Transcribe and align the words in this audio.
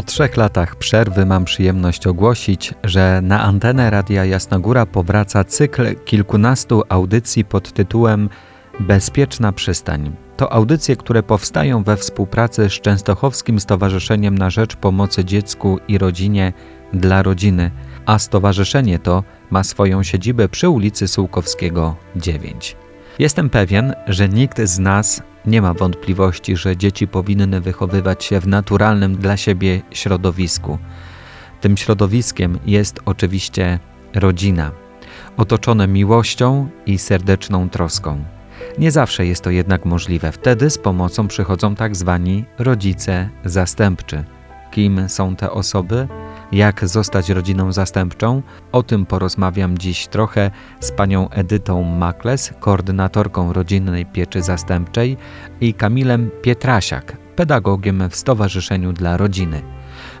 Po 0.00 0.04
trzech 0.04 0.36
latach 0.36 0.76
przerwy 0.76 1.26
mam 1.26 1.44
przyjemność 1.44 2.06
ogłosić, 2.06 2.74
że 2.84 3.20
na 3.22 3.42
antenę 3.42 3.90
Radia 3.90 4.24
Jasnogóra 4.24 4.86
powraca 4.86 5.44
cykl 5.44 5.94
kilkunastu 6.04 6.82
audycji 6.88 7.44
pod 7.44 7.72
tytułem 7.72 8.28
Bezpieczna 8.80 9.52
Przystań. 9.52 10.12
To 10.36 10.52
audycje, 10.52 10.96
które 10.96 11.22
powstają 11.22 11.82
we 11.82 11.96
współpracy 11.96 12.70
z 12.70 12.72
Częstochowskim 12.72 13.60
Stowarzyszeniem 13.60 14.38
na 14.38 14.50
Rzecz 14.50 14.76
Pomocy 14.76 15.24
Dziecku 15.24 15.78
i 15.88 15.98
Rodzinie 15.98 16.52
dla 16.92 17.22
Rodziny, 17.22 17.70
a 18.06 18.18
stowarzyszenie 18.18 18.98
to 18.98 19.24
ma 19.50 19.64
swoją 19.64 20.02
siedzibę 20.02 20.48
przy 20.48 20.68
ulicy 20.68 21.08
Sułkowskiego 21.08 21.96
9. 22.16 22.76
Jestem 23.18 23.50
pewien, 23.50 23.94
że 24.06 24.28
nikt 24.28 24.60
z 24.60 24.78
nas 24.78 25.22
nie 25.46 25.62
ma 25.62 25.74
wątpliwości, 25.74 26.56
że 26.56 26.76
dzieci 26.76 27.08
powinny 27.08 27.60
wychowywać 27.60 28.24
się 28.24 28.40
w 28.40 28.48
naturalnym 28.48 29.16
dla 29.16 29.36
siebie 29.36 29.82
środowisku. 29.90 30.78
Tym 31.60 31.76
środowiskiem 31.76 32.58
jest 32.66 33.00
oczywiście 33.04 33.78
rodzina, 34.14 34.70
otoczone 35.36 35.88
miłością 35.88 36.68
i 36.86 36.98
serdeczną 36.98 37.70
troską. 37.70 38.24
Nie 38.78 38.90
zawsze 38.90 39.26
jest 39.26 39.44
to 39.44 39.50
jednak 39.50 39.84
możliwe. 39.84 40.32
Wtedy 40.32 40.70
z 40.70 40.78
pomocą 40.78 41.28
przychodzą 41.28 41.74
tak 41.74 41.96
zwani 41.96 42.44
rodzice 42.58 43.28
zastępczy. 43.44 44.24
Kim 44.70 45.08
są 45.08 45.36
te 45.36 45.50
osoby? 45.50 46.08
Jak 46.52 46.88
zostać 46.88 47.30
rodziną 47.30 47.72
zastępczą? 47.72 48.42
O 48.72 48.82
tym 48.82 49.06
porozmawiam 49.06 49.78
dziś 49.78 50.06
trochę 50.06 50.50
z 50.80 50.92
panią 50.92 51.30
Edytą 51.30 51.82
Makles, 51.82 52.52
koordynatorką 52.60 53.52
rodzinnej 53.52 54.06
pieczy 54.06 54.42
zastępczej 54.42 55.16
i 55.60 55.74
Kamilem 55.74 56.30
Pietrasiak, 56.42 57.16
pedagogiem 57.36 58.10
w 58.10 58.16
Stowarzyszeniu 58.16 58.92
dla 58.92 59.16
Rodziny. 59.16 59.62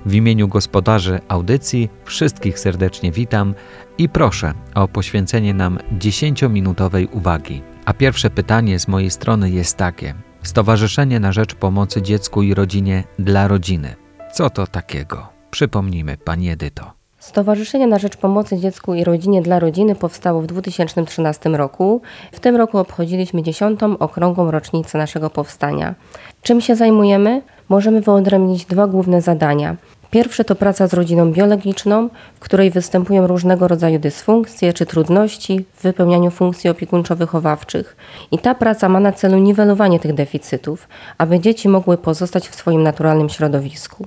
W 0.06 0.14
imieniu 0.14 0.48
gospodarzy 0.48 1.20
audycji 1.28 1.88
wszystkich 2.04 2.58
serdecznie 2.58 3.12
witam 3.12 3.54
i 3.98 4.08
proszę 4.08 4.54
o 4.74 4.88
poświęcenie 4.88 5.54
nam 5.54 5.78
10-minutowej 5.98 7.08
uwagi. 7.12 7.62
A 7.84 7.92
pierwsze 7.92 8.30
pytanie 8.30 8.78
z 8.78 8.88
mojej 8.88 9.10
strony 9.10 9.50
jest 9.50 9.76
takie: 9.76 10.14
Stowarzyszenie 10.42 11.20
na 11.20 11.32
Rzecz 11.32 11.54
Pomocy 11.54 12.02
Dziecku 12.02 12.42
i 12.42 12.54
Rodzinie 12.54 13.04
dla 13.18 13.48
Rodziny. 13.48 13.96
Co 14.32 14.50
to 14.50 14.66
takiego? 14.66 15.39
Przypomnijmy, 15.50 16.16
Pani 16.16 16.50
Edyto. 16.50 16.90
Stowarzyszenie 17.18 17.86
na 17.86 17.98
Rzecz 17.98 18.16
Pomocy 18.16 18.58
Dziecku 18.58 18.94
i 18.94 19.04
Rodzinie 19.04 19.42
dla 19.42 19.58
Rodziny 19.58 19.94
powstało 19.94 20.42
w 20.42 20.46
2013 20.46 21.48
roku. 21.48 22.02
W 22.32 22.40
tym 22.40 22.56
roku 22.56 22.78
obchodziliśmy 22.78 23.42
dziesiątą 23.42 23.98
okrągłą 23.98 24.50
rocznicę 24.50 24.98
naszego 24.98 25.30
powstania. 25.30 25.94
Czym 26.42 26.60
się 26.60 26.76
zajmujemy? 26.76 27.42
Możemy 27.68 28.00
wyodrębnić 28.00 28.64
dwa 28.64 28.86
główne 28.86 29.22
zadania. 29.22 29.76
Pierwsze 30.10 30.44
to 30.44 30.54
praca 30.54 30.86
z 30.86 30.94
rodziną 30.94 31.32
biologiczną, 31.32 32.08
w 32.34 32.40
której 32.40 32.70
występują 32.70 33.26
różnego 33.26 33.68
rodzaju 33.68 33.98
dysfunkcje 33.98 34.72
czy 34.72 34.86
trudności 34.86 35.64
w 35.74 35.82
wypełnianiu 35.82 36.30
funkcji 36.30 36.70
opiekuńczo-wychowawczych. 36.70 37.96
I 38.32 38.38
ta 38.38 38.54
praca 38.54 38.88
ma 38.88 39.00
na 39.00 39.12
celu 39.12 39.38
niwelowanie 39.38 40.00
tych 40.00 40.14
deficytów, 40.14 40.88
aby 41.18 41.40
dzieci 41.40 41.68
mogły 41.68 41.98
pozostać 41.98 42.48
w 42.48 42.54
swoim 42.54 42.82
naturalnym 42.82 43.28
środowisku 43.28 44.06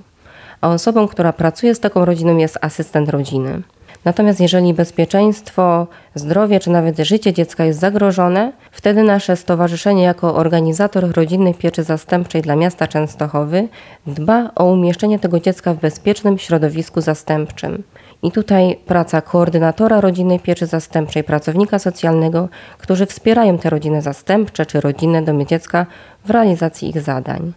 a 0.60 0.68
osobą, 0.68 1.08
która 1.08 1.32
pracuje 1.32 1.74
z 1.74 1.80
taką 1.80 2.04
rodziną 2.04 2.36
jest 2.36 2.58
asystent 2.60 3.08
rodziny. 3.08 3.62
Natomiast 4.04 4.40
jeżeli 4.40 4.74
bezpieczeństwo, 4.74 5.86
zdrowie 6.14 6.60
czy 6.60 6.70
nawet 6.70 6.98
życie 6.98 7.32
dziecka 7.32 7.64
jest 7.64 7.80
zagrożone, 7.80 8.52
wtedy 8.72 9.02
nasze 9.02 9.36
stowarzyszenie 9.36 10.02
jako 10.02 10.34
organizator 10.34 11.12
rodzinnej 11.12 11.54
pieczy 11.54 11.82
zastępczej 11.82 12.42
dla 12.42 12.56
miasta 12.56 12.86
Częstochowy 12.86 13.68
dba 14.06 14.50
o 14.54 14.64
umieszczenie 14.64 15.18
tego 15.18 15.40
dziecka 15.40 15.74
w 15.74 15.80
bezpiecznym 15.80 16.38
środowisku 16.38 17.00
zastępczym. 17.00 17.82
I 18.22 18.32
tutaj 18.32 18.76
praca 18.86 19.20
koordynatora 19.20 20.00
rodzinnej 20.00 20.40
pieczy 20.40 20.66
zastępczej, 20.66 21.24
pracownika 21.24 21.78
socjalnego, 21.78 22.48
którzy 22.78 23.06
wspierają 23.06 23.58
te 23.58 23.70
rodziny 23.70 24.02
zastępcze 24.02 24.66
czy 24.66 24.80
rodzinne 24.80 25.22
domy 25.22 25.46
dziecka 25.46 25.86
w 26.24 26.30
realizacji 26.30 26.88
ich 26.88 27.00
zadań. 27.00 27.52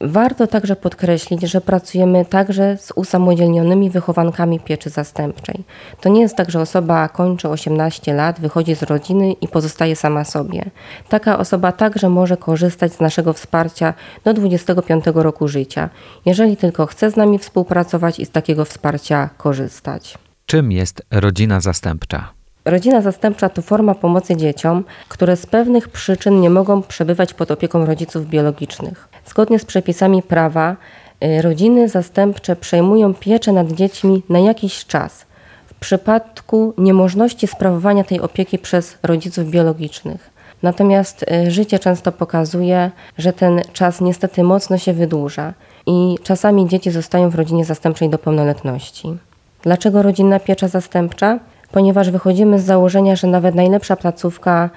Warto 0.00 0.46
także 0.46 0.76
podkreślić, 0.76 1.42
że 1.42 1.60
pracujemy 1.60 2.24
także 2.24 2.76
z 2.76 2.92
usamodzielnionymi 2.96 3.90
wychowankami 3.90 4.60
pieczy 4.60 4.90
zastępczej. 4.90 5.64
To 6.00 6.08
nie 6.08 6.20
jest 6.20 6.36
tak, 6.36 6.50
że 6.50 6.60
osoba 6.60 7.08
kończy 7.08 7.48
18 7.48 8.14
lat, 8.14 8.40
wychodzi 8.40 8.74
z 8.74 8.82
rodziny 8.82 9.32
i 9.32 9.48
pozostaje 9.48 9.96
sama 9.96 10.24
sobie. 10.24 10.70
Taka 11.08 11.38
osoba 11.38 11.72
także 11.72 12.08
może 12.08 12.36
korzystać 12.36 12.92
z 12.92 13.00
naszego 13.00 13.32
wsparcia 13.32 13.94
do 14.24 14.34
25 14.34 15.04
roku 15.14 15.48
życia, 15.48 15.90
jeżeli 16.26 16.56
tylko 16.56 16.86
chce 16.86 17.10
z 17.10 17.16
nami 17.16 17.38
współpracować 17.38 18.18
i 18.18 18.26
z 18.26 18.30
takiego 18.30 18.64
wsparcia 18.64 19.30
korzystać. 19.36 20.18
Czym 20.46 20.72
jest 20.72 21.02
rodzina 21.10 21.60
zastępcza? 21.60 22.37
Rodzina 22.68 23.00
zastępcza 23.00 23.48
to 23.48 23.62
forma 23.62 23.94
pomocy 23.94 24.36
dzieciom, 24.36 24.84
które 25.08 25.36
z 25.36 25.46
pewnych 25.46 25.88
przyczyn 25.88 26.40
nie 26.40 26.50
mogą 26.50 26.82
przebywać 26.82 27.34
pod 27.34 27.50
opieką 27.50 27.86
rodziców 27.86 28.28
biologicznych. 28.28 29.08
Zgodnie 29.26 29.58
z 29.58 29.64
przepisami 29.64 30.22
prawa, 30.22 30.76
y, 31.24 31.42
rodziny 31.42 31.88
zastępcze 31.88 32.56
przejmują 32.56 33.14
pieczę 33.14 33.52
nad 33.52 33.72
dziećmi 33.72 34.22
na 34.28 34.38
jakiś 34.38 34.86
czas 34.86 35.26
w 35.66 35.74
przypadku 35.74 36.74
niemożności 36.78 37.46
sprawowania 37.46 38.04
tej 38.04 38.20
opieki 38.20 38.58
przez 38.58 38.98
rodziców 39.02 39.50
biologicznych. 39.50 40.30
Natomiast 40.62 41.22
y, 41.22 41.50
życie 41.50 41.78
często 41.78 42.12
pokazuje, 42.12 42.90
że 43.18 43.32
ten 43.32 43.62
czas 43.72 44.00
niestety 44.00 44.42
mocno 44.42 44.78
się 44.78 44.92
wydłuża 44.92 45.52
i 45.86 46.16
czasami 46.22 46.68
dzieci 46.68 46.90
zostają 46.90 47.30
w 47.30 47.34
rodzinie 47.34 47.64
zastępczej 47.64 48.08
do 48.08 48.18
pełnoletności. 48.18 49.18
Dlaczego 49.62 50.02
rodzinna 50.02 50.40
piecza 50.40 50.68
zastępcza? 50.68 51.38
Ponieważ 51.72 52.10
wychodzimy 52.10 52.58
z 52.58 52.64
założenia, 52.64 53.16
że 53.16 53.26
nawet 53.26 53.54
najlepsza 53.54 53.96
placówka 53.96 54.70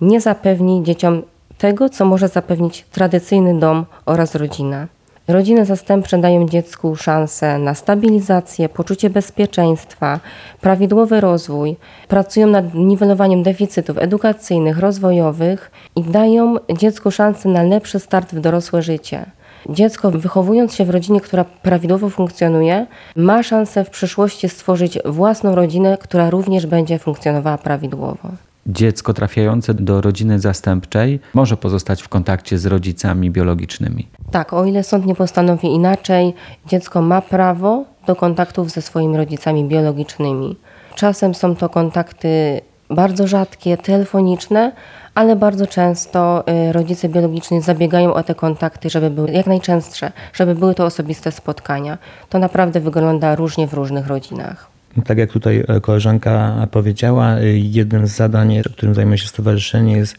nie 0.00 0.20
zapewni 0.20 0.82
dzieciom 0.82 1.22
tego, 1.58 1.88
co 1.88 2.04
może 2.04 2.28
zapewnić 2.28 2.84
tradycyjny 2.92 3.58
dom 3.58 3.86
oraz 4.06 4.34
rodzina. 4.34 4.86
Rodziny 5.28 5.64
zastępcze 5.64 6.18
dają 6.18 6.48
dziecku 6.48 6.96
szansę 6.96 7.58
na 7.58 7.74
stabilizację, 7.74 8.68
poczucie 8.68 9.10
bezpieczeństwa, 9.10 10.20
prawidłowy 10.60 11.20
rozwój, 11.20 11.76
pracują 12.08 12.46
nad 12.46 12.74
niwelowaniem 12.74 13.42
deficytów 13.42 13.98
edukacyjnych, 13.98 14.78
rozwojowych 14.78 15.70
i 15.96 16.02
dają 16.02 16.56
dziecku 16.76 17.10
szansę 17.10 17.48
na 17.48 17.62
lepszy 17.62 18.00
start 18.00 18.34
w 18.34 18.40
dorosłe 18.40 18.82
życie. 18.82 19.26
Dziecko, 19.68 20.10
wychowując 20.10 20.74
się 20.74 20.84
w 20.84 20.90
rodzinie, 20.90 21.20
która 21.20 21.44
prawidłowo 21.44 22.10
funkcjonuje, 22.10 22.86
ma 23.16 23.42
szansę 23.42 23.84
w 23.84 23.90
przyszłości 23.90 24.48
stworzyć 24.48 24.98
własną 25.04 25.54
rodzinę, 25.54 25.98
która 26.00 26.30
również 26.30 26.66
będzie 26.66 26.98
funkcjonowała 26.98 27.58
prawidłowo 27.58 28.18
dziecko 28.66 29.14
trafiające 29.14 29.74
do 29.74 30.00
rodziny 30.00 30.38
zastępczej 30.38 31.20
może 31.34 31.56
pozostać 31.56 32.02
w 32.02 32.08
kontakcie 32.08 32.58
z 32.58 32.66
rodzicami 32.66 33.30
biologicznymi. 33.30 34.08
Tak, 34.30 34.52
o 34.52 34.64
ile 34.64 34.82
sąd 34.82 35.06
nie 35.06 35.14
postanowi 35.14 35.68
inaczej, 35.68 36.34
dziecko 36.66 37.02
ma 37.02 37.22
prawo 37.22 37.84
do 38.06 38.16
kontaktów 38.16 38.70
ze 38.70 38.82
swoimi 38.82 39.16
rodzicami 39.16 39.64
biologicznymi. 39.64 40.56
Czasem 40.94 41.34
są 41.34 41.56
to 41.56 41.68
kontakty 41.68 42.60
bardzo 42.90 43.26
rzadkie, 43.26 43.76
telefoniczne, 43.76 44.72
ale 45.14 45.36
bardzo 45.36 45.66
często 45.66 46.44
y, 46.68 46.72
rodzice 46.72 47.08
biologiczni 47.08 47.60
zabiegają 47.60 48.14
o 48.14 48.22
te 48.22 48.34
kontakty, 48.34 48.90
żeby 48.90 49.10
były 49.10 49.30
jak 49.30 49.46
najczęstsze, 49.46 50.12
żeby 50.32 50.54
były 50.54 50.74
to 50.74 50.84
osobiste 50.84 51.32
spotkania. 51.32 51.98
To 52.28 52.38
naprawdę 52.38 52.80
wygląda 52.80 53.34
różnie 53.34 53.66
w 53.66 53.74
różnych 53.74 54.06
rodzinach. 54.06 54.74
Tak 55.04 55.18
jak 55.18 55.30
tutaj 55.30 55.64
e, 55.68 55.80
koleżanka 55.80 56.66
powiedziała, 56.70 57.36
e, 57.36 57.46
jednym 57.58 58.06
z 58.06 58.10
zadań, 58.10 58.62
którym 58.72 58.94
zajmuje 58.94 59.18
się 59.18 59.26
stowarzyszenie 59.26 59.96
jest 59.96 60.16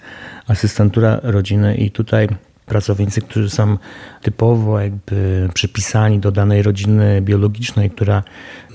asystentura 0.48 1.20
rodziny 1.24 1.76
i 1.76 1.92
tutaj 1.92 2.28
pracownicy, 2.66 3.22
którzy 3.22 3.50
są 3.50 3.78
typowo 4.26 4.80
jakby 4.80 5.50
przypisani 5.54 6.20
do 6.20 6.32
danej 6.32 6.64
rodziny 6.64 7.22
biologicznej, 7.22 7.90
która 7.90 8.24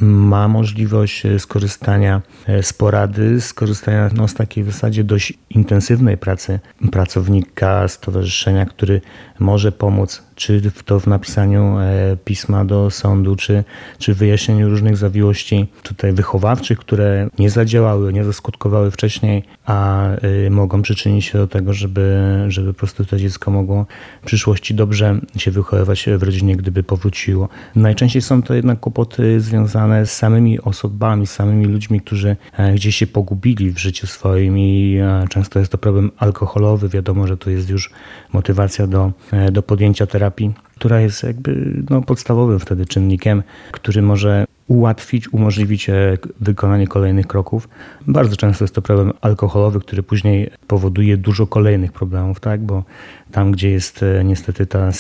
ma 0.01 0.49
możliwość 0.49 1.27
e, 1.27 1.39
skorzystania 1.39 2.23
z 2.63 2.73
porady, 2.73 3.41
skorzystania 3.41 4.11
no, 4.15 4.29
z 4.29 4.35
takiej 4.35 4.65
w 4.65 4.73
zasadzie 4.73 5.05
dość 5.05 5.33
intensywnej 5.51 6.17
pracy 6.17 6.61
pracownika 6.93 7.89
stowarzyszenia, 7.89 8.67
który 8.67 9.01
może 9.39 9.73
pomóc 9.73 10.23
czy 10.41 10.63
to 10.85 11.01
w 11.01 11.07
napisaniu 11.07 11.79
e, 11.79 12.17
pisma 12.25 12.65
do 12.65 12.91
sądu, 12.91 13.37
czy, 13.37 13.65
czy 13.99 14.15
wyjaśnieniu 14.15 14.69
różnych 14.69 14.97
zawiłości 14.97 15.67
tutaj 15.83 16.13
wychowawczych, 16.13 16.79
które 16.79 17.29
nie 17.39 17.51
zadziałały, 17.51 18.13
nie 18.13 18.25
zaskutkowały 18.25 18.91
wcześniej, 18.91 19.43
a 19.67 20.07
e, 20.47 20.51
mogą 20.51 20.83
przyczynić 20.83 21.25
się 21.25 21.39
do 21.39 21.47
tego, 21.47 21.73
żeby, 21.73 22.19
żeby 22.49 22.73
po 22.73 22.79
prostu 22.79 23.05
to 23.05 23.17
dziecko 23.17 23.51
mogło 23.51 23.87
w 24.23 24.27
przyszłości 24.27 24.75
dobrze 24.75 25.21
się 25.41 25.51
wychowywać 25.51 26.09
w 26.19 26.23
rodzinie, 26.23 26.57
gdyby 26.57 26.83
powróciło. 26.83 27.49
Najczęściej 27.75 28.23
są 28.23 28.43
to 28.43 28.55
jednak 28.55 28.81
kłopoty 28.81 29.41
związane 29.41 30.07
z 30.07 30.13
samymi 30.13 30.61
osobami, 30.61 31.27
z 31.27 31.31
samymi 31.31 31.65
ludźmi, 31.65 32.01
którzy 32.01 32.37
e, 32.57 32.75
gdzieś 32.75 32.97
się 32.97 33.07
pogubili 33.07 33.71
w 33.71 33.79
życiu 33.79 34.07
swoim 34.07 34.59
i 34.59 34.99
często 35.29 35.59
jest 35.59 35.73
to 35.73 35.79
problem 35.79 36.11
alkoholowy. 36.17 36.89
Wiadomo, 36.89 37.27
że 37.27 37.37
to 37.37 37.51
jest 37.51 37.71
już 37.71 37.91
motywacja 38.33 38.87
do, 38.87 39.13
do 39.53 39.63
podjęcia 39.63 40.07
terapii, 40.07 40.55
która 40.77 41.01
jest 41.01 41.23
jakby 41.23 41.83
no, 41.91 42.03
podstawowym 42.03 42.59
wtedy 42.59 42.87
czynnikiem, 42.87 43.43
który 43.73 44.03
może 44.03 44.45
ułatwić, 44.71 45.33
umożliwić 45.33 45.91
e, 45.91 46.19
wykonanie 46.41 46.87
kolejnych 46.87 47.27
kroków. 47.27 47.69
Bardzo 48.07 48.37
często 48.37 48.65
jest 48.65 48.75
to 48.75 48.83
problem 48.83 49.13
alkoholowy, 49.21 49.81
który 49.81 50.03
później 50.03 50.51
powoduje 50.67 51.17
dużo 51.17 51.47
kolejnych 51.47 51.93
problemów, 51.93 52.41
tak? 52.41 52.61
bo 52.61 52.85
tam, 53.33 53.53
gdzie 53.53 53.71
jest 53.71 54.03
e, 54.03 54.25
niestety 54.25 54.67
ta, 54.67 54.89
e, 54.89 54.93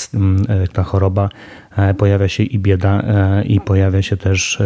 ta 0.72 0.82
choroba, 0.82 1.28
pojawia 1.98 2.28
się 2.28 2.42
i 2.42 2.58
bieda, 2.58 3.02
i 3.44 3.60
pojawia 3.60 4.02
się 4.02 4.16
też 4.16 4.62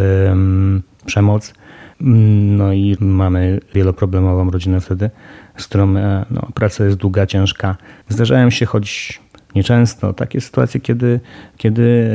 przemoc. 1.06 1.54
No 2.00 2.72
i 2.72 2.96
mamy 3.00 3.60
wieloproblemową 3.74 4.50
rodzinę 4.50 4.80
wtedy, 4.80 5.10
z 5.56 5.66
którą 5.66 5.86
no, 6.30 6.48
praca 6.54 6.84
jest 6.84 6.96
długa, 6.96 7.26
ciężka. 7.26 7.76
Zdarzają 8.08 8.50
się, 8.50 8.66
choć 8.66 9.20
nieczęsto, 9.54 10.12
takie 10.12 10.40
sytuacje, 10.40 10.80
kiedy, 10.80 11.20
kiedy 11.56 12.10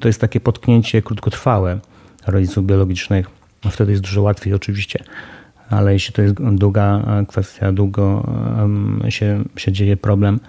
to 0.00 0.08
jest 0.08 0.20
takie 0.20 0.40
potknięcie 0.40 1.02
krótkotrwałe 1.02 1.80
rodziców 2.26 2.66
biologicznych. 2.66 3.26
Wtedy 3.70 3.92
jest 3.92 4.02
dużo 4.02 4.22
łatwiej 4.22 4.54
oczywiście, 4.54 5.04
ale 5.70 5.92
jeśli 5.92 6.14
to 6.14 6.22
jest 6.22 6.34
długa 6.34 7.02
kwestia, 7.28 7.72
długo 7.72 8.26
się, 9.08 9.44
się 9.56 9.72
dzieje 9.72 9.96
problem, 9.96 10.40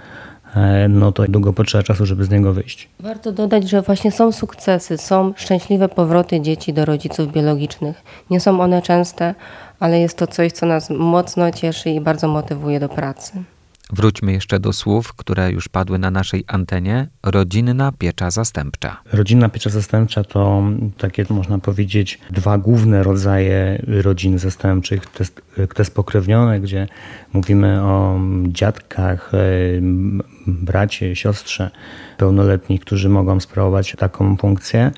e, 0.56 0.88
no 0.90 1.12
to 1.12 1.24
długo 1.28 1.54
potrzeba 1.54 1.84
czasu, 1.84 2.06
żeby 2.06 2.24
z 2.24 2.30
niego 2.30 2.54
wyjść. 2.54 2.90
Warto 3.00 3.32
dodać, 3.32 3.70
że 3.70 3.82
właśnie 3.82 4.12
są 4.12 4.32
sukcesy, 4.32 4.98
są 4.98 5.34
szczęśliwe 5.36 5.90
powroty 5.90 6.42
dzieci 6.42 6.74
do 6.74 6.86
rodziców 6.86 7.32
biologicznych. 7.32 8.02
Nie 8.30 8.40
są 8.40 8.62
one 8.62 8.82
częste, 8.82 9.36
ale 9.80 10.00
jest 10.00 10.18
to 10.18 10.28
coś, 10.28 10.52
co 10.52 10.66
nas 10.66 10.90
mocno 10.90 11.52
cieszy 11.52 11.90
i 11.90 12.02
bardzo 12.02 12.28
motywuje 12.28 12.80
do 12.80 12.90
pracy. 12.90 13.44
Wróćmy 13.92 14.32
jeszcze 14.32 14.60
do 14.60 14.74
słów, 14.74 15.14
które 15.14 15.52
już 15.52 15.70
padły 15.70 16.00
na 16.00 16.12
naszej 16.12 16.44
antenie. 16.48 17.08
Rodzinna 17.24 17.92
piecza 17.92 18.32
zastępcza. 18.32 18.98
Rodzinna 19.14 19.50
piecza 19.50 19.70
zastępcza 19.70 20.24
to 20.24 20.64
takie, 20.98 21.26
można 21.30 21.60
powiedzieć, 21.60 22.20
dwa 22.30 22.58
główne 22.58 23.04
rodzaje 23.04 23.86
rodzin 23.88 24.40
zastępczych. 24.40 25.06
To 25.06 25.24
jest, 25.24 25.42
to 25.56 25.82
jest 25.82 25.96
pokrewnione, 25.96 26.60
gdzie 26.60 26.88
mówimy 27.34 27.82
o 27.82 28.20
dziadkach, 28.48 29.32
e, 29.34 29.38
bracie, 30.48 31.16
siostrze 31.16 31.72
pełnoletnich, 32.18 32.82
którzy 32.82 33.10
mogą 33.10 33.40
sprawować 33.40 33.96
taką 34.00 34.38
funkcję. 34.38 34.92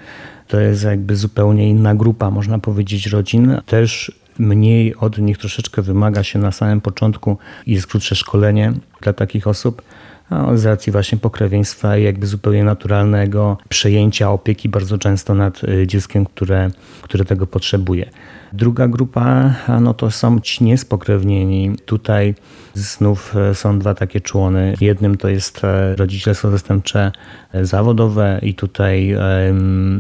To 0.48 0.60
jest 0.60 0.84
jakby 0.84 1.16
zupełnie 1.16 1.70
inna 1.70 1.96
grupa, 1.96 2.32
można 2.32 2.60
powiedzieć, 2.60 3.08
rodzin. 3.08 3.58
Też 3.66 4.23
mniej 4.40 4.96
od 4.96 5.18
nich 5.18 5.38
troszeczkę 5.38 5.82
wymaga 5.82 6.24
się 6.24 6.40
na 6.40 6.52
samym 6.52 6.82
początku 6.82 7.38
i 7.66 7.74
jest 7.74 7.88
krótsze 7.88 8.16
szkolenie 8.16 8.74
dla 9.02 9.14
takich 9.14 9.48
osób. 9.48 9.82
No, 10.32 10.58
z 10.58 10.66
racji 10.66 10.92
właśnie 10.92 11.18
pokrewieństwa 11.18 11.98
i 11.98 12.04
jakby 12.04 12.28
zupełnie 12.28 12.64
naturalnego 12.64 13.58
przejęcia 13.70 14.32
opieki 14.32 14.70
bardzo 14.70 14.98
często 14.98 15.36
nad 15.36 15.64
y, 15.64 15.88
dzieckiem, 15.88 16.26
które, 16.26 16.72
które 17.02 17.26
tego 17.26 17.48
potrzebuje. 17.48 18.10
Druga 18.54 18.88
grupa 18.88 19.56
no 19.82 19.94
to 19.94 20.12
są 20.12 20.40
ci 20.40 20.64
niespokrewnieni. 20.64 21.76
Tutaj 21.86 22.36
znów 22.74 23.36
e, 23.36 23.56
są 23.56 23.80
dwa 23.80 23.94
takie 23.94 24.22
człony. 24.22 24.74
Jednym 24.82 25.18
to 25.18 25.30
jest 25.30 25.64
e, 25.64 25.96
rodzicielstwo 25.96 26.52
zastępcze 26.52 27.12
zawodowe 27.62 28.40
i 28.42 28.54
tutaj 28.54 29.16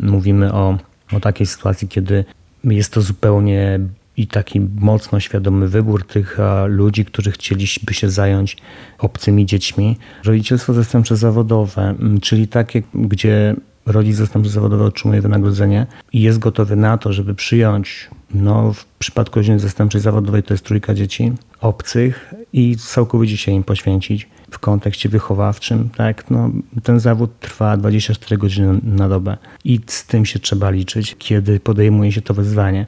mówimy 0.04 0.54
o, 0.54 0.78
o 1.14 1.20
takiej 1.20 1.48
sytuacji, 1.48 1.88
kiedy 1.88 2.26
jest 2.64 2.94
to 2.94 3.02
zupełnie 3.02 3.80
i 4.18 4.28
taki 4.28 4.62
mocno 4.80 5.20
świadomy 5.20 5.68
wybór 5.68 6.08
tych 6.08 6.38
ludzi, 6.68 7.06
którzy 7.06 7.32
chcieliby 7.32 7.94
się 7.94 8.10
zająć 8.10 8.58
obcymi 9.00 9.46
dziećmi. 9.46 9.98
Rodzicielstwo 10.24 10.74
zastępcze 10.74 11.16
zawodowe, 11.16 11.96
czyli 12.22 12.48
takie, 12.48 12.82
gdzie 12.94 13.56
rodzic 13.86 14.16
zastępczy 14.16 14.50
zawodowy 14.50 14.84
otrzymuje 14.84 15.22
wynagrodzenie 15.22 15.86
i 16.14 16.22
jest 16.22 16.40
gotowy 16.40 16.76
na 16.76 16.98
to, 16.98 17.14
żeby 17.14 17.36
przyjąć, 17.36 18.10
no 18.34 18.74
w 18.74 18.86
przypadku 18.86 19.40
rodziny 19.40 19.60
zastępczej 19.60 20.02
zawodowej 20.02 20.44
to 20.44 20.54
jest 20.54 20.66
trójka 20.66 20.94
dzieci 20.94 21.32
obcych 21.62 22.34
i 22.54 22.78
całkowicie 22.78 23.38
się 23.38 23.52
im 23.52 23.64
poświęcić 23.64 24.30
w 24.52 24.60
kontekście 24.60 25.10
wychowawczym. 25.10 25.90
Tak, 25.98 26.32
no, 26.32 26.50
ten 26.84 27.00
zawód 27.00 27.40
trwa 27.40 27.78
24 27.78 28.38
godziny 28.38 28.80
na 28.84 29.10
dobę 29.10 29.38
i 29.66 29.80
z 29.88 30.06
tym 30.06 30.26
się 30.26 30.40
trzeba 30.40 30.70
liczyć, 30.70 31.16
kiedy 31.20 31.60
podejmuje 31.60 32.12
się 32.12 32.22
to 32.22 32.34
wyzwanie. 32.34 32.86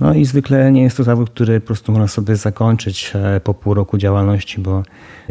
No 0.00 0.14
i 0.14 0.24
zwykle 0.24 0.72
nie 0.72 0.82
jest 0.82 0.96
to 0.96 1.04
zawód, 1.04 1.30
który 1.30 1.60
po 1.60 1.66
prostu 1.66 1.92
można 1.92 2.08
sobie 2.08 2.36
zakończyć 2.36 3.12
e, 3.14 3.40
po 3.40 3.54
pół 3.54 3.74
roku 3.74 3.98
działalności, 3.98 4.60
bo 4.60 4.82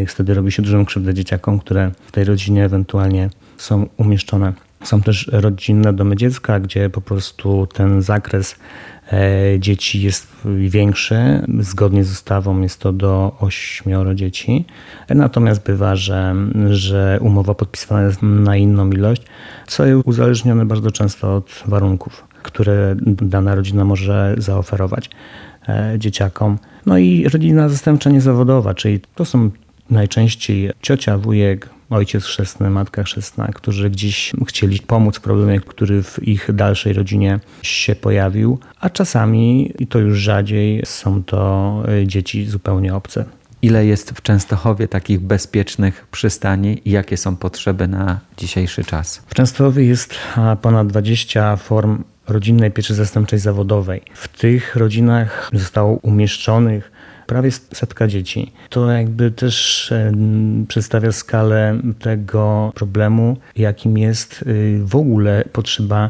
wtedy 0.07 0.33
robi 0.33 0.51
się 0.51 0.61
dużą 0.61 0.85
krzywdę 0.85 1.13
dzieciakom, 1.13 1.59
które 1.59 1.91
w 2.07 2.11
tej 2.11 2.23
rodzinie 2.23 2.65
ewentualnie 2.65 3.29
są 3.57 3.85
umieszczone. 3.97 4.53
Są 4.83 5.01
też 5.01 5.29
rodzinne 5.33 5.93
domy 5.93 6.15
dziecka, 6.15 6.59
gdzie 6.59 6.89
po 6.89 7.01
prostu 7.01 7.67
ten 7.73 8.01
zakres 8.01 8.55
e, 9.11 9.59
dzieci 9.59 10.01
jest 10.01 10.27
większy. 10.67 11.45
Zgodnie 11.59 12.03
z 12.03 12.11
ustawą 12.11 12.61
jest 12.61 12.79
to 12.79 12.93
do 12.93 13.35
ośmioro 13.39 14.15
dzieci. 14.15 14.65
Natomiast 15.09 15.63
bywa, 15.65 15.95
że, 15.95 16.35
że 16.69 17.17
umowa 17.21 17.53
podpisywana 17.53 18.01
jest 18.01 18.21
na 18.21 18.57
inną 18.57 18.91
ilość, 18.91 19.21
co 19.67 19.85
jest 19.85 20.07
uzależnione 20.07 20.65
bardzo 20.65 20.91
często 20.91 21.35
od 21.35 21.63
warunków 21.65 22.33
które 22.43 22.95
dana 23.05 23.55
rodzina 23.55 23.85
może 23.85 24.35
zaoferować 24.37 25.09
e, 25.69 25.95
dzieciakom. 25.97 26.57
No 26.85 26.97
i 26.97 27.29
rodzina 27.29 27.69
zastępcza 27.69 28.09
niezawodowa, 28.09 28.73
czyli 28.73 28.99
to 29.15 29.25
są 29.25 29.49
najczęściej 29.89 30.71
ciocia, 30.81 31.17
wujek, 31.17 31.69
ojciec 31.93 32.23
chrzestny, 32.23 32.69
matka 32.69 33.03
chrzestna, 33.03 33.47
którzy 33.47 33.89
gdzieś 33.89 34.31
chcieli 34.47 34.79
pomóc 34.79 35.17
w 35.17 35.21
problemie, 35.21 35.59
który 35.59 36.03
w 36.03 36.27
ich 36.27 36.53
dalszej 36.53 36.93
rodzinie 36.93 37.39
się 37.61 37.95
pojawił, 37.95 38.59
a 38.79 38.89
czasami, 38.89 39.73
i 39.79 39.87
to 39.87 39.99
już 39.99 40.19
rzadziej, 40.19 40.81
są 40.85 41.23
to 41.23 41.83
e, 41.87 42.07
dzieci 42.07 42.45
zupełnie 42.45 42.95
obce. 42.95 43.25
Ile 43.61 43.85
jest 43.85 44.11
w 44.11 44.21
Częstochowie 44.21 44.87
takich 44.87 45.19
bezpiecznych 45.19 46.07
przystani 46.11 46.81
i 46.85 46.91
jakie 46.91 47.17
są 47.17 47.35
potrzeby 47.35 47.87
na 47.87 48.19
dzisiejszy 48.37 48.83
czas? 48.83 49.21
W 49.27 49.33
Częstochowie 49.33 49.85
jest 49.85 50.15
ponad 50.61 50.87
20 50.87 51.55
form 51.55 52.03
rodzinnej 52.27 52.71
pieczy 52.71 52.93
zastępczej 52.93 53.39
zawodowej. 53.39 54.01
W 54.13 54.27
tych 54.27 54.75
rodzinach 54.75 55.49
zostało 55.53 55.97
umieszczonych 55.97 56.91
prawie 57.27 57.51
setka 57.51 58.07
dzieci. 58.07 58.51
To 58.69 58.91
jakby 58.91 59.31
też 59.31 59.93
przedstawia 60.67 61.11
skalę 61.11 61.79
tego 61.99 62.71
problemu, 62.75 63.37
jakim 63.55 63.97
jest 63.97 64.41
y, 64.47 64.79
w 64.83 64.95
ogóle 64.95 65.43
potrzeba 65.53 66.09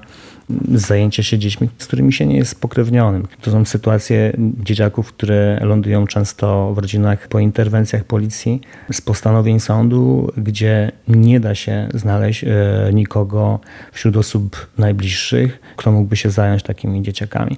zajęcia 0.74 1.24
się 1.24 1.40
dziećmi, 1.40 1.70
z 1.78 1.88
którymi 1.88 2.14
się 2.14 2.26
nie 2.26 2.38
jest 2.38 2.52
spokrewnionym. 2.52 3.28
To 3.42 3.52
są 3.52 3.66
sytuacje 3.66 4.34
dzieciaków, 4.64 5.14
które 5.14 5.60
lądują 5.62 6.08
często 6.08 6.74
w 6.74 6.78
rodzinach 6.78 7.28
po 7.28 7.40
interwencjach 7.40 8.04
policji 8.04 8.62
z 8.92 9.02
postanowień 9.02 9.60
sądu, 9.60 10.32
gdzie 10.38 10.92
nie 11.08 11.40
da 11.40 11.56
się 11.56 11.88
znaleźć 11.94 12.44
e, 12.44 12.50
nikogo 12.94 13.60
wśród 13.92 14.18
osób 14.18 14.68
najbliższych, 14.78 15.60
kto 15.76 15.92
mógłby 15.92 16.16
się 16.16 16.30
zająć 16.30 16.64
takimi 16.64 17.02
dzieciakami. 17.02 17.58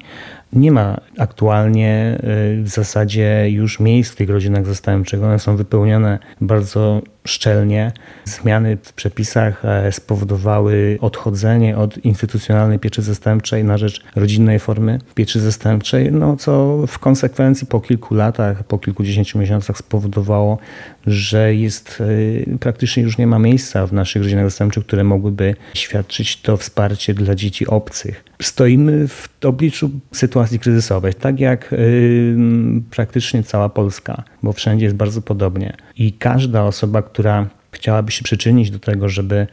Nie 0.53 0.71
ma 0.71 0.97
aktualnie 1.17 1.89
e, 1.89 2.17
w 2.63 2.67
zasadzie 2.67 3.49
już 3.49 3.79
miejsc 3.79 4.11
w 4.11 4.15
tych 4.15 4.29
rodzinach 4.29 4.65
zastępczych. 4.65 5.23
One 5.23 5.39
są 5.39 5.55
wypełnione 5.55 6.19
bardzo 6.41 7.01
szczelnie. 7.25 7.91
Zmiany 8.25 8.77
w 8.83 8.93
przepisach 8.93 9.65
e, 9.65 9.91
spowodowały 9.91 10.97
odchodzenie 11.01 11.77
od 11.77 11.97
instytucjonalnej 11.97 12.79
pieczy 12.79 13.01
zastępczej 13.01 13.63
na 13.63 13.77
rzecz 13.77 14.03
rodzinnej 14.15 14.59
formy 14.59 14.99
pieczy 15.15 15.39
zastępczej, 15.39 16.11
no 16.11 16.35
co 16.35 16.77
w 16.87 16.99
konsekwencji 16.99 17.67
po 17.67 17.81
kilku 17.81 18.15
latach, 18.15 18.63
po 18.63 18.79
kilkudziesięciu 18.79 19.39
miesiącach 19.39 19.77
spowodowało, 19.77 20.57
że 21.07 21.55
jest 21.55 22.03
e, 22.51 22.57
praktycznie 22.57 23.03
już 23.03 23.17
nie 23.17 23.27
ma 23.27 23.39
miejsca 23.39 23.87
w 23.87 23.93
naszych 23.93 24.23
rodzinach 24.23 24.45
zastępczych, 24.45 24.85
które 24.85 25.03
mogłyby 25.03 25.55
świadczyć 25.73 26.41
to 26.41 26.57
wsparcie 26.57 27.13
dla 27.13 27.35
dzieci 27.35 27.67
obcych. 27.67 28.23
Stoimy 28.41 29.07
w 29.07 29.29
obliczu 29.45 29.89
sytuacji 30.11 30.59
kryzysowej, 30.59 31.13
tak 31.13 31.39
jak 31.39 31.71
yy, 31.71 32.35
praktycznie 32.91 33.43
cała 33.43 33.69
Polska, 33.69 34.23
bo 34.43 34.53
wszędzie 34.53 34.85
jest 34.85 34.95
bardzo 34.95 35.21
podobnie. 35.21 35.73
I 35.97 36.13
każda 36.13 36.63
osoba, 36.63 37.01
która 37.01 37.47
chciałaby 37.71 38.11
się 38.11 38.23
przyczynić 38.23 38.71
do 38.71 38.79
tego, 38.79 39.09
żeby, 39.09 39.47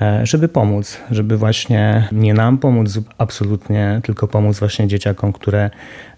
e, 0.00 0.26
żeby 0.26 0.48
pomóc, 0.48 1.00
żeby 1.10 1.36
właśnie 1.36 2.08
nie 2.12 2.34
nam 2.34 2.58
pomóc 2.58 2.98
absolutnie, 3.18 4.00
tylko 4.04 4.28
pomóc 4.28 4.58
właśnie 4.58 4.86
dzieciakom, 4.86 5.32
które 5.32 5.70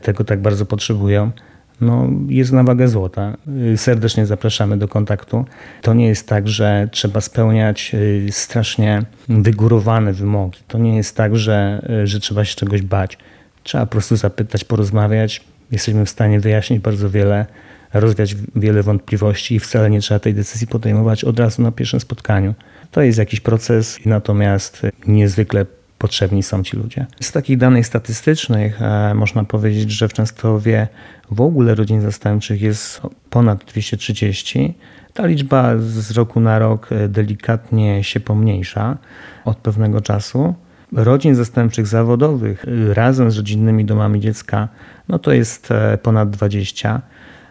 tego 0.03 0.25
tak 0.25 0.43
bardzo 0.43 0.67
potrzebują, 0.67 1.31
no, 1.81 2.09
jest 2.29 2.53
na 2.53 2.63
wagę 2.63 2.89
złota. 2.89 3.37
Y, 3.73 3.77
serdecznie 3.77 4.27
zapraszamy 4.27 4.77
do 4.77 4.89
kontaktu. 4.89 5.45
To 5.83 5.95
nie 5.95 6.09
jest 6.09 6.29
tak, 6.29 6.49
że 6.49 6.89
trzeba 6.93 7.21
spełniać 7.21 7.93
y, 7.95 8.27
strasznie 8.31 9.03
wygórowane 9.29 10.13
wymogi. 10.13 10.59
To 10.69 10.79
nie 10.79 10.97
jest 10.97 11.17
tak, 11.17 11.37
że, 11.37 11.87
y, 12.03 12.07
że 12.07 12.21
trzeba 12.21 12.45
się 12.45 12.57
czegoś 12.57 12.83
bać. 12.83 13.19
Trzeba 13.63 13.87
po 13.87 13.93
prostu 13.93 14.17
zapytać, 14.17 14.65
porozmawiać. 14.65 15.45
Jesteśmy 15.73 16.07
w 16.07 16.11
stanie 16.11 16.41
wyjaśnić 16.41 16.81
bardzo 16.81 17.11
wiele 17.11 17.47
rozwiać 17.95 18.37
wiele 18.57 18.83
wątpliwości 18.83 19.55
i 19.55 19.61
wcale 19.61 19.91
nie 19.91 20.01
trzeba 20.01 20.21
tej 20.21 20.35
decyzji 20.35 20.67
podejmować 20.67 21.25
od 21.25 21.41
razu 21.41 21.63
na 21.63 21.73
pierwszym 21.73 22.01
spotkaniu. 22.01 22.55
To 22.91 23.03
jest 23.03 23.19
jakiś 23.19 23.41
proces, 23.41 23.99
natomiast 24.07 24.83
niezwykle 25.07 25.67
potrzebni 25.99 26.43
są 26.43 26.63
ci 26.63 26.77
ludzie. 26.77 27.07
Z 27.21 27.33
takich 27.33 27.59
danych 27.59 27.87
statystycznych 27.87 28.83
e, 28.83 29.15
można 29.15 29.45
powiedzieć, 29.45 29.91
że 29.91 30.09
w 30.09 30.13
Częstochowie 30.13 30.89
w 31.31 31.41
ogóle 31.41 31.75
rodzin 31.75 32.01
zastępczych 32.01 32.63
jest 32.63 33.01
ponad 33.31 33.65
230. 33.65 34.75
Ta 35.15 35.27
liczba 35.27 35.79
z 35.79 36.11
roku 36.11 36.41
na 36.41 36.59
rok 36.59 36.89
e, 36.93 37.09
delikatnie 37.09 38.05
się 38.05 38.21
pomniejsza 38.21 38.99
od 39.45 39.57
pewnego 39.57 40.01
czasu. 40.01 40.55
Rodzin 40.93 41.35
zastępczych 41.35 41.87
zawodowych 41.87 42.65
e, 42.65 42.95
razem 42.95 43.31
z 43.31 43.37
rodzinnymi 43.37 43.85
domami 43.85 44.21
dziecka 44.21 44.69
no 45.09 45.19
to 45.19 45.33
jest 45.33 45.69
ponad 46.03 46.31
20. 46.31 47.03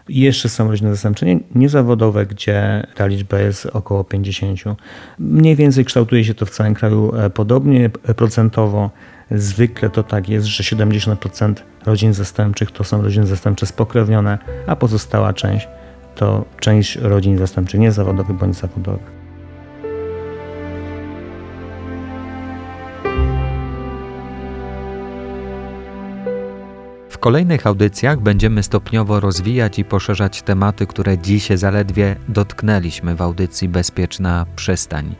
I 0.08 0.20
jeszcze 0.20 0.48
są 0.48 0.68
rodziny 0.68 0.90
zastępcze 0.90 1.26
niezawodowe, 1.54 2.26
gdzie 2.26 2.86
ta 2.94 3.06
liczba 3.06 3.38
jest 3.38 3.66
około 3.66 4.04
50. 4.04 4.60
Mniej 5.18 5.56
więcej 5.56 5.84
kształtuje 5.84 6.24
się 6.24 6.34
to 6.34 6.46
w 6.46 6.50
całym 6.50 6.74
kraju 6.74 7.16
e, 7.16 7.30
podobnie 7.30 7.90
procentowo. 7.90 8.90
Zwykle 9.30 9.90
to 9.90 10.02
tak 10.02 10.28
jest, 10.28 10.46
że 10.46 10.64
70% 10.64 11.54
rodzin 11.86 12.14
zastępczych 12.14 12.70
to 12.70 12.84
są 12.84 13.02
rodziny 13.02 13.26
zastępcze 13.26 13.66
spokrewnione, 13.66 14.38
a 14.66 14.76
pozostała 14.76 15.32
część 15.32 15.68
to 16.14 16.44
część 16.60 16.96
rodzin 16.96 17.38
zastępczych 17.38 17.80
niezawodowych 17.80 18.36
bądź 18.36 18.56
zawodowych. 18.56 19.25
Kolejnych 27.26 27.66
audycjach 27.66 28.20
będziemy 28.20 28.62
stopniowo 28.62 29.20
rozwijać 29.20 29.78
i 29.78 29.84
poszerzać 29.84 30.42
tematy, 30.42 30.86
które 30.86 31.18
dziś 31.18 31.48
zaledwie 31.54 32.16
dotknęliśmy 32.28 33.16
w 33.16 33.22
audycji 33.22 33.68
Bezpieczna 33.68 34.46
Przystań. 34.56 35.14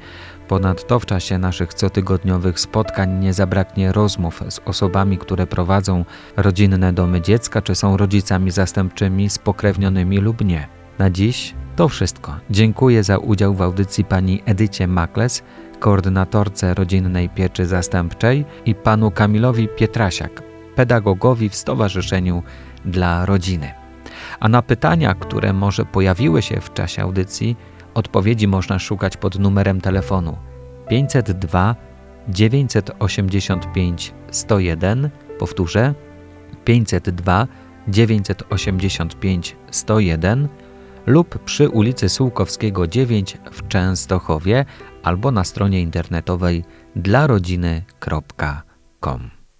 Ponadto 0.48 1.00
w 1.00 1.06
czasie 1.06 1.38
naszych 1.38 1.74
cotygodniowych 1.74 2.60
spotkań 2.60 3.18
nie 3.18 3.32
zabraknie 3.32 3.92
rozmów 3.92 4.42
z 4.48 4.60
osobami, 4.64 5.18
które 5.18 5.46
prowadzą 5.46 6.04
rodzinne 6.36 6.92
domy 6.92 7.20
dziecka 7.20 7.62
czy 7.62 7.74
są 7.74 7.96
rodzicami 7.96 8.50
zastępczymi 8.50 9.30
spokrewnionymi 9.30 10.18
lub 10.18 10.44
nie. 10.44 10.68
Na 10.98 11.10
dziś 11.10 11.54
to 11.76 11.88
wszystko. 11.88 12.36
Dziękuję 12.50 13.04
za 13.04 13.18
udział 13.18 13.54
w 13.54 13.62
audycji 13.62 14.04
pani 14.04 14.42
Edycie 14.44 14.86
Makles, 14.86 15.42
koordynatorce 15.80 16.74
rodzinnej 16.74 17.28
pieczy 17.28 17.66
zastępczej 17.66 18.44
i 18.66 18.74
panu 18.74 19.10
Kamilowi 19.10 19.68
Pietrasiak, 19.68 20.45
pedagogowi 20.76 21.48
w 21.48 21.56
Stowarzyszeniu 21.56 22.42
dla 22.84 23.26
Rodziny. 23.26 23.70
A 24.40 24.48
na 24.48 24.62
pytania, 24.62 25.14
które 25.14 25.52
może 25.52 25.84
pojawiły 25.84 26.42
się 26.42 26.60
w 26.60 26.72
czasie 26.72 27.02
audycji, 27.02 27.56
odpowiedzi 27.94 28.48
można 28.48 28.78
szukać 28.78 29.16
pod 29.16 29.38
numerem 29.38 29.80
telefonu 29.80 30.36
502 30.88 31.76
985 32.28 34.14
101. 34.30 35.10
Powtórzę 35.38 35.94
502 36.64 37.46
985 37.88 39.56
101 39.70 40.48
lub 41.06 41.38
przy 41.38 41.68
ulicy 41.68 42.08
Sułkowskiego 42.08 42.86
9 42.86 43.38
w 43.52 43.68
Częstochowie 43.68 44.64
albo 45.02 45.30
na 45.30 45.44
stronie 45.44 45.80
internetowej 45.80 46.64
dlarodziny.com. 46.96 49.35